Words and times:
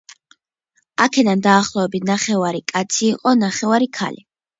აქედან 1.03 1.43
დაახლოებით 1.47 2.07
ნახევარი 2.11 2.61
კაცი 2.73 3.05
იყო, 3.09 3.35
ნახევარი– 3.43 3.91
ქალი. 4.01 4.25